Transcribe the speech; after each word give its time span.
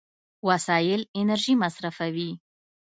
وسایل 0.47 1.01
انرژي 1.19 1.53
مصرفوي. 1.63 2.31